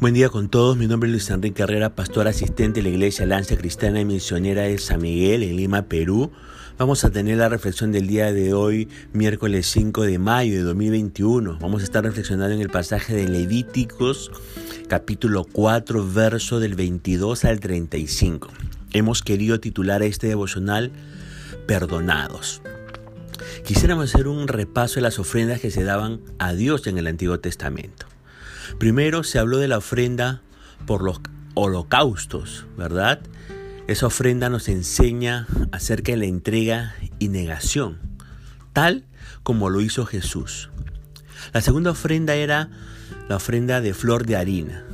[0.00, 3.26] Buen día con todos, mi nombre es Luis Enrique Herrera, pastor asistente de la Iglesia
[3.26, 6.30] Lanza Cristiana y Misionera de San Miguel en Lima, Perú.
[6.78, 11.58] Vamos a tener la reflexión del día de hoy, miércoles 5 de mayo de 2021.
[11.60, 14.32] Vamos a estar reflexionando en el pasaje de Levíticos,
[14.88, 18.48] capítulo 4, verso del 22 al 35.
[18.94, 20.92] Hemos querido titular este devocional
[21.66, 22.62] Perdonados.
[23.66, 27.38] Quisiéramos hacer un repaso de las ofrendas que se daban a Dios en el Antiguo
[27.38, 28.09] Testamento.
[28.78, 30.42] Primero se habló de la ofrenda
[30.86, 31.20] por los
[31.54, 33.20] holocaustos, ¿verdad?
[33.86, 37.98] Esa ofrenda nos enseña acerca de la entrega y negación,
[38.72, 39.04] tal
[39.42, 40.70] como lo hizo Jesús.
[41.52, 42.70] La segunda ofrenda era
[43.28, 44.84] la ofrenda de flor de harina.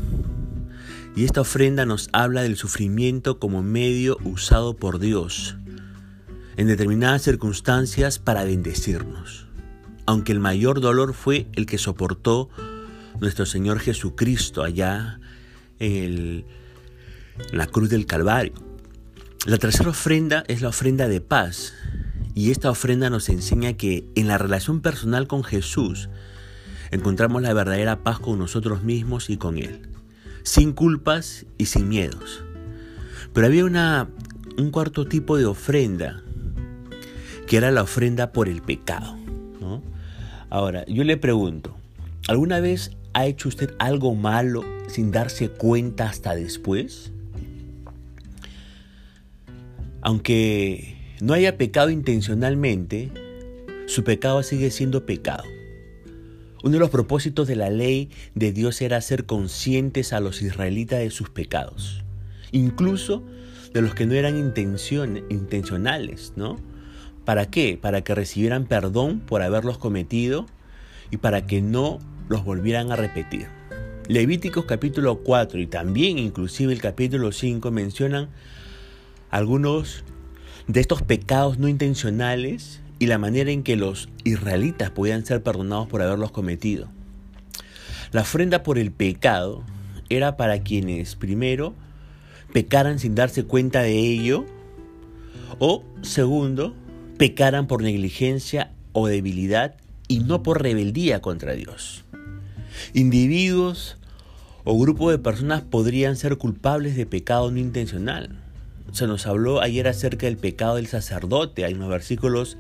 [1.15, 5.57] Y esta ofrenda nos habla del sufrimiento como medio usado por Dios
[6.57, 9.47] en determinadas circunstancias para bendecirnos.
[10.07, 12.49] Aunque el mayor dolor fue el que soportó
[13.21, 15.21] nuestro Señor Jesucristo allá
[15.79, 16.45] en,
[17.53, 18.55] la cruz del Calvario.
[19.47, 21.75] La tercera ofrenda es la ofrenda de paz.
[22.35, 26.09] Y esta ofrenda nos enseña que en la relación personal con Jesús
[26.91, 29.89] encontramos la verdadera paz con nosotros mismos y con Él,
[30.43, 32.43] sin culpas y sin miedos.
[33.33, 36.23] Pero había un cuarto tipo de ofrenda,
[37.47, 39.17] que era la ofrenda por el pecado.
[40.51, 41.77] Ahora, yo le pregunto,
[42.29, 47.13] ¿alguna vez ¿Ha hecho usted algo malo sin darse cuenta hasta después?
[50.03, 53.11] Aunque no haya pecado intencionalmente,
[53.87, 55.45] su pecado sigue siendo pecado.
[56.63, 60.99] Uno de los propósitos de la ley de Dios era ser conscientes a los israelitas
[60.99, 62.05] de sus pecados,
[62.53, 63.23] incluso
[63.73, 66.59] de los que no eran intencionales, ¿no?
[67.25, 67.79] ¿Para qué?
[67.81, 70.45] Para que recibieran perdón por haberlos cometido
[71.11, 71.99] y para que no
[72.29, 73.49] los volvieran a repetir.
[74.09, 78.29] Levíticos capítulo 4 y también inclusive el capítulo 5 mencionan
[79.31, 80.05] algunos
[80.69, 85.89] de estos pecados no intencionales y la manera en que los israelitas podían ser perdonados
[85.89, 86.89] por haberlos cometido.
[88.13, 89.65] La ofrenda por el pecado
[90.09, 91.75] era para quienes primero
[92.53, 94.47] pecaran sin darse cuenta de ello
[95.59, 96.75] o segundo
[97.19, 99.77] pecaran por negligencia o debilidad
[100.09, 102.05] y no por rebeldía contra Dios.
[102.93, 103.99] Individuos
[104.65, 108.43] o grupos de personas podrían ser culpables de pecado no intencional.
[108.93, 111.65] Se nos habló ayer acerca del pecado del sacerdote.
[111.65, 112.57] Hay unos versículos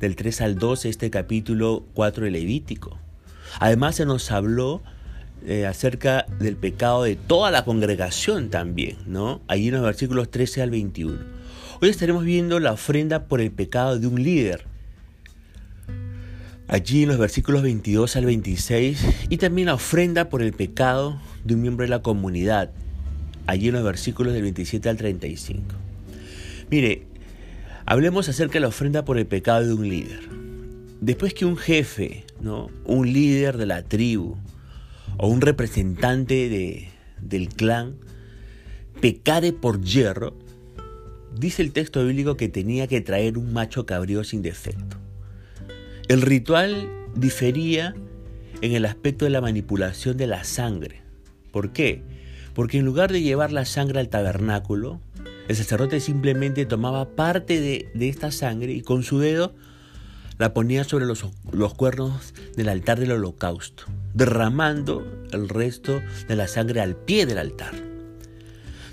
[0.00, 2.98] del 3 al 12, este capítulo 4 de Levítico.
[3.60, 4.82] Además se nos habló
[5.44, 9.40] eh, acerca del pecado de toda la congregación también, ¿no?
[9.48, 11.18] Allí en los versículos 13 al 21.
[11.80, 14.64] Hoy estaremos viendo la ofrenda por el pecado de un líder
[16.68, 21.54] Allí en los versículos 22 al 26 y también la ofrenda por el pecado de
[21.54, 22.72] un miembro de la comunidad.
[23.46, 25.62] Allí en los versículos del 27 al 35.
[26.68, 27.06] Mire,
[27.84, 30.28] hablemos acerca de la ofrenda por el pecado de un líder.
[31.00, 32.68] Después que un jefe, ¿no?
[32.84, 34.36] un líder de la tribu
[35.18, 36.88] o un representante de,
[37.20, 37.94] del clan
[39.00, 40.34] pecare por hierro,
[41.38, 45.05] dice el texto bíblico que tenía que traer un macho cabrío sin defecto.
[46.08, 47.96] El ritual difería
[48.60, 51.02] en el aspecto de la manipulación de la sangre.
[51.50, 52.02] ¿Por qué?
[52.54, 55.00] Porque en lugar de llevar la sangre al tabernáculo,
[55.48, 59.56] el sacerdote simplemente tomaba parte de, esta sangre y con su dedo
[60.38, 63.84] la ponía sobre los, los, cuernos del altar del holocausto,
[64.14, 67.74] derramando el resto de la sangre al pie del altar.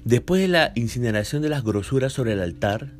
[0.04, 2.92] Después de la incineración de las grosuras sobre el altar,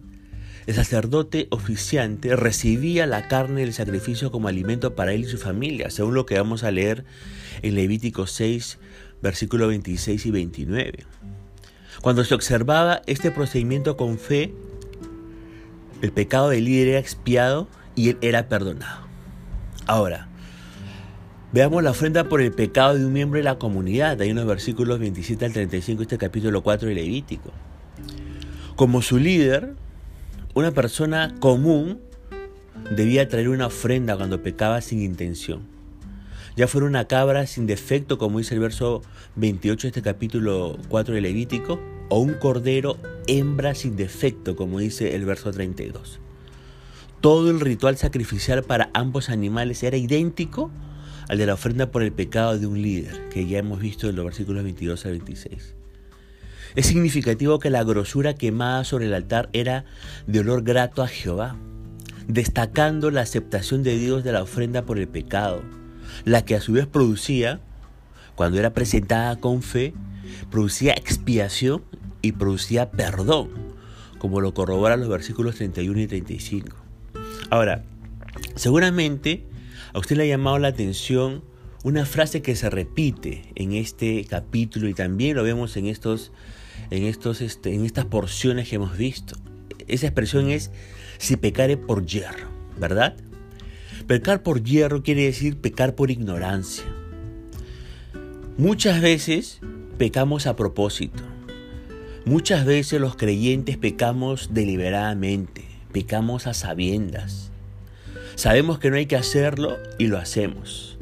[0.66, 5.90] el sacerdote oficiante recibía la carne del sacrificio como alimento para él y su familia,
[5.90, 7.04] según lo que vamos a leer
[7.62, 8.80] en Levítico 6,
[9.22, 11.06] versículos 26 y 29.
[12.02, 14.54] Cuando se observaba este procedimiento con fe,
[16.02, 19.08] el pecado del líder era expiado y él era perdonado.
[19.86, 20.28] Ahora,
[21.52, 25.00] veamos la ofrenda por el pecado de un miembro de la comunidad, en los versículos
[25.00, 27.52] 27 al 35 de este capítulo 4 de Levítico.
[28.76, 29.76] Como su líder,
[30.56, 32.00] una persona común
[32.96, 35.62] debía traer una ofrenda cuando pecaba sin intención.
[36.56, 39.02] Ya fuera una cabra sin defecto, como dice el verso
[39.36, 41.80] 28 de este capítulo 4 de Levítico,
[42.10, 46.20] o un cordero hembra sin defecto, como dice el verso 32.
[47.22, 50.70] Todo el ritual sacrificial para ambos animales era idéntico
[51.30, 54.16] al de la ofrenda por el pecado de un líder, que ya hemos visto en
[54.16, 55.76] los versículos 22 al 26.
[56.76, 59.86] Es significativo que la grosura quemada sobre el altar era
[60.28, 61.56] de olor grato a Jehová,
[62.28, 65.62] destacando la aceptación de Dios de la ofrenda por el pecado,
[66.26, 67.62] la que a su vez producía
[68.36, 69.94] cuando era presentada con fe,
[70.50, 71.84] producía expiación
[72.22, 73.50] y producía perdón,
[74.18, 76.76] como lo corroboran los versículos 31 y 35.
[77.50, 77.84] Ahora,
[78.56, 79.46] seguramente
[79.94, 81.44] a usted le ha llamado la atención
[81.84, 86.32] una frase que se repite en este capítulo y también lo vemos en, estos,
[86.90, 89.36] en, estos, este, en estas porciones que hemos visto.
[89.88, 90.72] Esa expresión es
[91.18, 93.16] si pecare por hierro, ¿verdad?
[94.08, 96.84] Pecar por hierro quiere decir pecar por ignorancia.
[98.58, 99.60] Muchas veces
[99.98, 101.24] pecamos a propósito.
[102.26, 107.52] Muchas veces los creyentes pecamos deliberadamente, pecamos a sabiendas.
[108.36, 110.93] Sabemos que no hay que hacerlo y lo hacemos.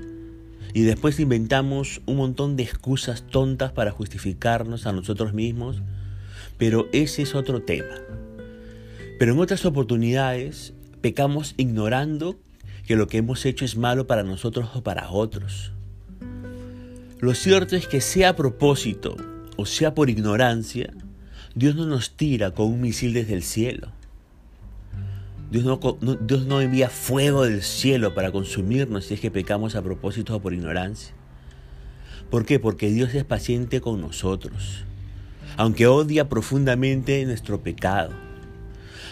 [0.74, 5.82] Y después inventamos un montón de excusas tontas para justificarnos a nosotros mismos,
[6.58, 7.96] pero ese es otro tema.
[9.20, 12.40] Pero en otras oportunidades pecamos ignorando
[12.88, 15.72] que lo que hemos hecho es malo para nosotros o para otros.
[17.20, 19.16] Lo cierto es que sea a propósito
[19.58, 20.92] o sea por ignorancia,
[21.54, 23.92] Dios no nos tira con un misil desde el cielo.
[25.52, 25.66] Dios
[26.48, 30.54] no, envía fuego del cielo para consumirnos si es que pecamos a propósito o por
[30.54, 31.14] ignorancia.
[32.30, 32.58] ¿Por qué?
[32.58, 34.86] Porque Dios es paciente con nosotros,
[35.58, 38.14] aunque odia profundamente nuestro pecado.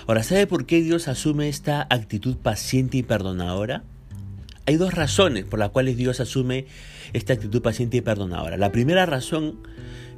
[0.08, 3.84] Ahora, ¿sabe por qué Dios asume esta actitud paciente y perdonadora?
[4.66, 6.68] Hay dos razones por las cuales Dios asume
[7.12, 8.56] esta actitud paciente y perdonadora.
[8.56, 9.60] La primera razón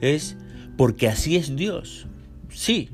[0.02, 0.38] es
[0.78, 2.06] porque así es Dios.
[2.50, 2.90] Sí,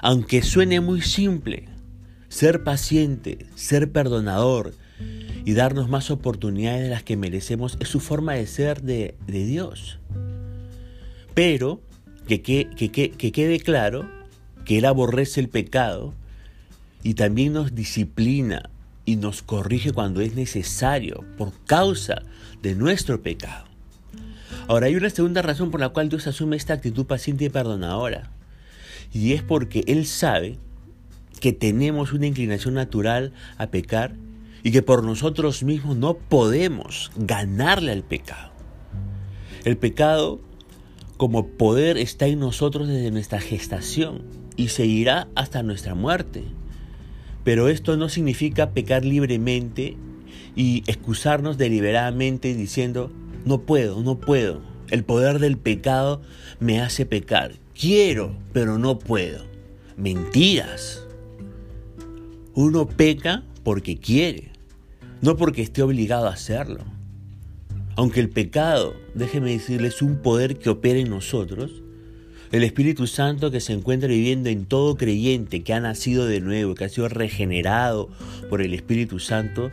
[0.00, 1.69] aunque suene muy simple,
[2.30, 4.72] ser paciente, ser perdonador
[5.44, 9.98] y darnos más oportunidades de las que merecemos es su forma de ser de, Dios.
[11.34, 11.82] Pero
[12.26, 14.08] que, que quede claro
[14.64, 16.14] que Él aborrece el pecado
[17.02, 18.70] y también nos disciplina
[19.04, 22.22] y nos corrige cuando es necesario por causa
[22.62, 23.64] de nuestro pecado.
[24.68, 28.30] Ahora hay una segunda razón por la cual Dios asume esta actitud paciente y perdonadora.
[29.12, 30.58] Y es porque Él sabe
[31.40, 34.14] que tenemos una inclinación natural a pecar
[34.62, 38.52] y que por nosotros mismos no podemos ganarle al pecado.
[39.64, 40.40] El pecado
[41.16, 44.22] como poder está en nosotros desde nuestra gestación
[44.56, 46.44] y seguirá hasta nuestra muerte.
[47.44, 49.96] Pero esto no significa pecar libremente
[50.56, 53.10] y excusarnos deliberadamente diciendo,
[53.44, 54.62] no puedo, no puedo.
[54.90, 56.20] El poder del pecado
[56.58, 57.52] me hace pecar.
[57.78, 59.44] Quiero, pero no puedo.
[59.96, 61.06] Mentiras.
[62.54, 64.50] Uno peca porque quiere,
[65.20, 66.84] no porque esté obligado a hacerlo.
[67.96, 71.82] Aunque el pecado, déjeme decirle, es un poder que opera en nosotros,
[72.52, 76.74] el Espíritu Santo que se encuentra viviendo en todo creyente que ha nacido de nuevo,
[76.74, 78.08] que ha sido regenerado
[78.48, 79.70] por el Espíritu Santo,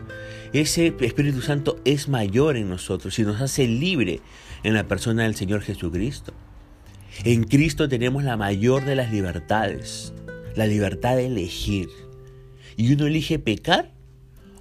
[0.53, 4.19] ese Espíritu Santo es mayor en nosotros y nos hace libre
[4.63, 6.33] en la persona del Señor Jesucristo.
[7.23, 10.13] En Cristo tenemos la mayor de las libertades,
[10.55, 11.89] la libertad de elegir.
[12.77, 13.91] Y uno elige pecar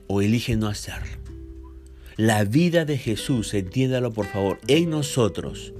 [0.09, 1.13] o elige no hacerlo.
[2.17, 5.75] La vida de Jesús, entiéndalo por favor, en nosotros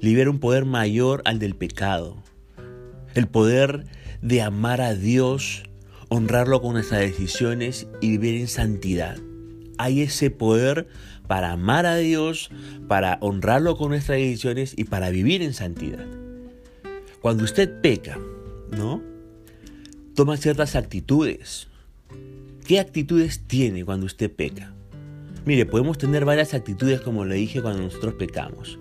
[0.00, 2.16] libera un poder mayor al del pecado.
[3.14, 3.86] El poder
[4.22, 5.64] de amar a Dios,
[6.08, 9.16] honrarlo con nuestras decisiones y vivir en santidad.
[9.78, 10.86] Hay ese poder
[11.26, 12.50] para amar a Dios,
[12.86, 16.06] para honrarlo con nuestras decisiones y para vivir en santidad.
[17.20, 18.18] Cuando usted peca,
[18.70, 19.02] ¿no?
[20.16, 21.68] Toma ciertas actitudes.
[22.66, 24.72] ¿Qué actitudes tiene cuando usted peca?
[25.44, 28.78] Mire, podemos tener varias actitudes como le dije cuando nosotros pecamos.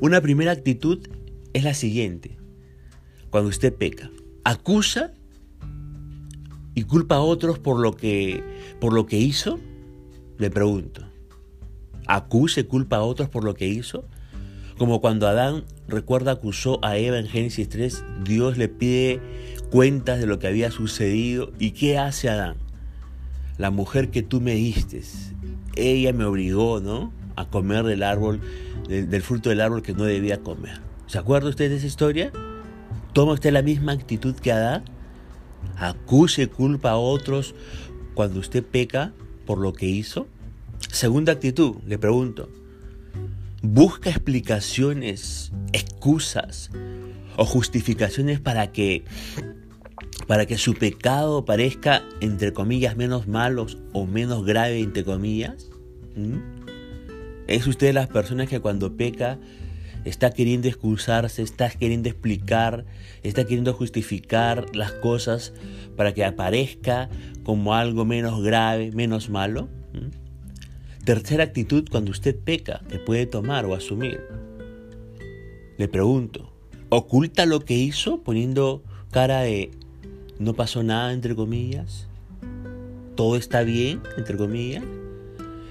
[0.00, 1.06] Una primera actitud
[1.52, 2.36] es la siguiente.
[3.30, 4.10] Cuando usted peca,
[4.42, 5.12] acusa
[6.74, 8.42] y culpa a otros por lo que,
[8.80, 9.60] por lo que hizo,
[10.38, 11.06] le pregunto.
[12.08, 14.04] ¿Acuse, culpa a otros por lo que hizo?
[14.78, 19.20] Como cuando Adán, recuerda, acusó a Eva en Génesis 3, Dios le pide
[19.72, 21.50] cuentas de lo que había sucedido.
[21.58, 22.56] ¿Y qué hace Adán?
[23.56, 25.00] La mujer que tú me diste,
[25.76, 27.10] ella me obligó, ¿no?
[27.36, 28.42] A comer del árbol
[28.86, 30.82] del, fruto del árbol que no debía comer.
[31.06, 32.30] ¿Se acuerda usted de esa historia?
[33.14, 34.84] ¿Toma usted la misma actitud que Adán?
[35.76, 37.54] ¿Acuse culpa a otros
[38.14, 39.14] cuando usted peca
[39.46, 40.26] por lo que hizo?
[40.90, 42.50] Segunda actitud, le pregunto.
[43.62, 46.70] ¿Busca explicaciones, excusas
[47.36, 49.04] o justificaciones para que
[50.26, 55.70] para que su pecado parezca entre comillas menos malos o menos grave entre comillas?
[57.46, 59.38] ¿Es usted las personas que cuando peca
[60.04, 62.84] está queriendo excusarse, está queriendo explicar,
[63.22, 65.52] está queriendo justificar las cosas
[65.96, 67.08] para que aparezca
[67.42, 69.68] como algo menos grave, menos malo?
[71.04, 74.20] Tercera actitud cuando usted peca que puede tomar o asumir.
[75.76, 76.52] Le pregunto,
[76.90, 79.72] ¿oculta lo que hizo poniendo cara de
[80.38, 82.06] no pasó nada entre comillas?
[83.14, 84.84] ¿Todo está bien entre comillas?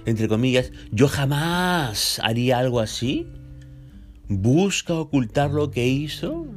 [0.05, 3.27] Entre comillas, yo jamás haría algo así.
[4.27, 6.47] Busca ocultar lo que hizo,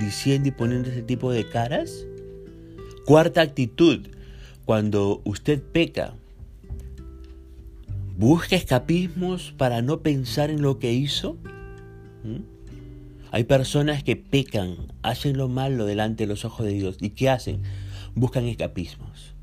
[0.00, 2.06] diciendo y poniendo ese tipo de caras.
[3.06, 4.06] Cuarta actitud,
[4.64, 6.14] cuando usted peca,
[8.18, 11.38] busca escapismos para no pensar en lo que hizo.
[13.32, 16.96] Hay personas que pecan, hacen lo malo delante de los ojos de Dios.
[17.00, 17.62] ¿Y qué hacen?
[18.14, 19.34] Buscan escapismos.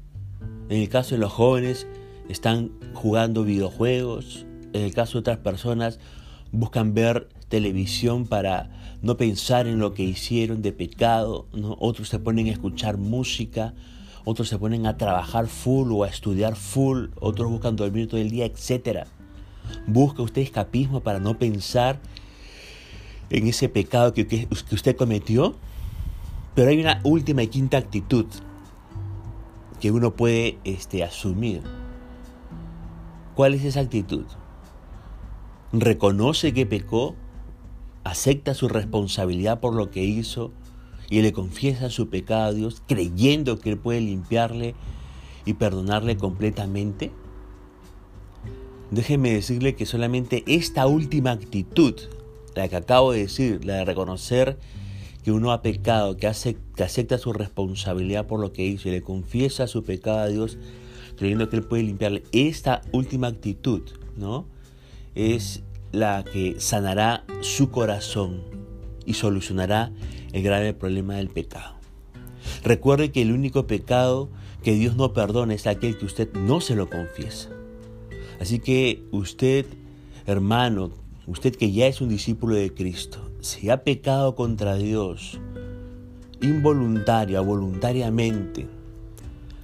[0.70, 1.86] En el caso de los jóvenes,
[2.30, 4.46] están jugando videojuegos.
[4.72, 6.00] En el caso de otras personas,
[6.52, 8.72] buscan ver televisión para
[9.02, 11.48] no pensar en lo que hicieron de pecado.
[11.80, 13.74] Otros se ponen a escuchar música.
[14.24, 17.08] Otros se ponen a trabajar full o a estudiar full.
[17.20, 19.06] Otros buscan dormir todo el día, etc.
[19.86, 22.00] Busca usted escapismo para no pensar
[23.34, 25.56] en ese pecado que, usted cometió.
[26.56, 28.28] Pero hay una última y quinta actitud
[29.82, 31.62] que uno puede este, asumir.
[33.36, 34.26] ¿Cuál es esa actitud?
[35.74, 37.16] Reconoce que pecó,
[38.04, 40.52] acepta su responsabilidad por lo que hizo
[41.10, 44.76] y le confiesa su pecado a Dios creyendo que Él puede limpiarle
[45.46, 47.12] y perdonarle completamente.
[48.92, 51.96] Déjeme decirle que solamente esta última actitud
[52.56, 54.58] la que acabo de decir, la de reconocer
[55.24, 58.92] que uno ha pecado, que, hace, que acepta su responsabilidad por lo que hizo y
[58.92, 60.58] le confiesa su pecado a Dios,
[61.18, 62.24] creyendo que Él puede limpiarle.
[62.32, 63.82] Esta última actitud,
[64.18, 64.46] ¿no?
[65.16, 68.42] Es la que sanará su corazón
[69.06, 69.92] y solucionará
[70.34, 71.76] el grave problema del pecado.
[72.64, 74.30] Recuerde que el único pecado
[74.64, 77.50] que Dios no perdona es aquel que usted no se lo confiesa.
[78.42, 79.66] Así que usted,
[80.26, 80.92] hermano,
[81.28, 85.40] usted que ya es un discípulo de Cristo, si ha pecado contra Dios,
[86.42, 88.68] involuntaria voluntariamente,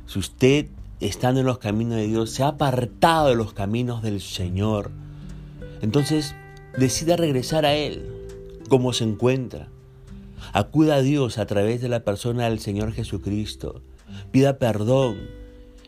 [0.05, 0.67] si usted
[0.99, 4.91] estando en los caminos de Dios se ha apartado de los caminos del Señor,
[5.81, 6.35] entonces
[6.77, 8.03] decida regresar a Él
[8.69, 9.69] como se encuentra.
[10.53, 13.81] Acuda a Dios a través de la persona del Señor Jesucristo.
[14.31, 15.38] Pida perdón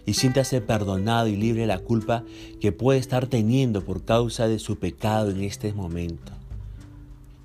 [0.05, 2.24] y siéntase perdonado y libre de la culpa
[2.60, 6.34] que puede estar teniendo por causa de su pecado en este momento.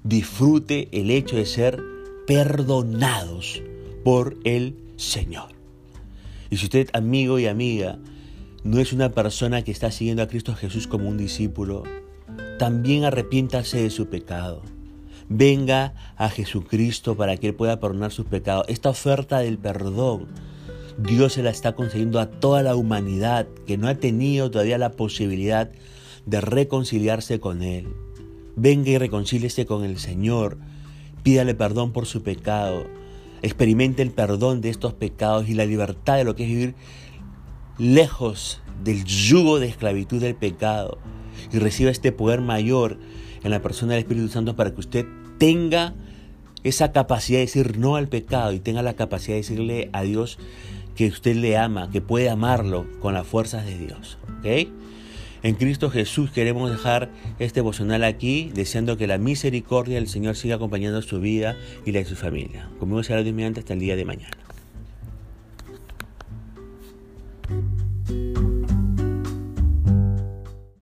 [0.04, 1.82] Disfrute el hecho de ser
[2.26, 3.62] perdonados
[4.04, 5.50] por el Señor.
[6.50, 7.98] Y si usted, amigo y amiga,
[8.64, 11.84] no es una persona que está siguiendo a Cristo Jesús como un discípulo,
[12.58, 14.62] también arrepiéntase de su pecado.
[15.28, 18.64] Venga a Jesucristo para que Él pueda perdonar sus pecados.
[18.68, 20.28] Esta oferta del perdón
[20.98, 24.92] Dios se la está concediendo a toda la humanidad que no ha tenido todavía la
[24.92, 25.70] posibilidad
[26.24, 27.88] de reconciliarse con Él.
[28.56, 30.58] Venga y reconcíliese con el Señor.
[31.22, 32.86] Pídale perdón por su pecado.
[33.42, 36.74] Experimente el perdón de estos pecados y la libertad de lo que es vivir
[37.78, 40.98] lejos del yugo de esclavitud del pecado.
[41.52, 42.98] Y reciba este poder mayor
[43.44, 45.06] en la persona del Espíritu Santo para que usted
[45.38, 45.94] tenga
[46.64, 50.38] esa capacidad de decir no al pecado y tenga la capacidad de decirle a Dios
[50.96, 54.18] que usted le ama, que puede amarlo con las fuerzas de Dios.
[54.38, 54.68] ¿ok?
[55.42, 60.56] En Cristo Jesús queremos dejar este devocional aquí, deseando que la misericordia del Señor siga
[60.56, 62.68] acompañando su vida y la de su familia.
[62.80, 64.45] Conmigo será Dios mediante hasta el día de mañana.